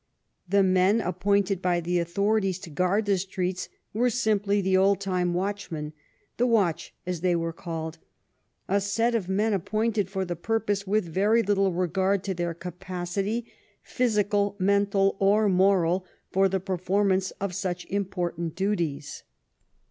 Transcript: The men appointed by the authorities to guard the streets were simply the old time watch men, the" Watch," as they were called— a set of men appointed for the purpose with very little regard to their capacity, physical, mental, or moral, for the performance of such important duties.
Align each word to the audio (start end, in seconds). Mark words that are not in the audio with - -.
The 0.49 0.63
men 0.63 0.99
appointed 0.99 1.61
by 1.61 1.79
the 1.79 1.99
authorities 1.99 2.57
to 2.61 2.71
guard 2.71 3.05
the 3.05 3.19
streets 3.19 3.69
were 3.93 4.09
simply 4.09 4.59
the 4.59 4.75
old 4.75 4.99
time 4.99 5.31
watch 5.35 5.69
men, 5.69 5.93
the" 6.37 6.47
Watch," 6.47 6.95
as 7.05 7.21
they 7.21 7.35
were 7.35 7.53
called— 7.53 7.99
a 8.67 8.81
set 8.81 9.13
of 9.13 9.29
men 9.29 9.53
appointed 9.53 10.09
for 10.09 10.25
the 10.25 10.35
purpose 10.35 10.87
with 10.87 11.05
very 11.05 11.43
little 11.43 11.71
regard 11.71 12.23
to 12.23 12.33
their 12.33 12.55
capacity, 12.55 13.45
physical, 13.83 14.55
mental, 14.57 15.17
or 15.19 15.47
moral, 15.47 16.07
for 16.31 16.49
the 16.49 16.59
performance 16.59 17.29
of 17.39 17.53
such 17.53 17.85
important 17.85 18.55
duties. 18.55 19.21